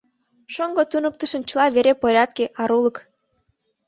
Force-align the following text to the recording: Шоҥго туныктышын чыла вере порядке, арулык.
Шоҥго 0.53 0.83
туныктышын 0.91 1.41
чыла 1.49 1.65
вере 1.75 1.93
порядке, 2.01 2.45
арулык. 2.61 2.97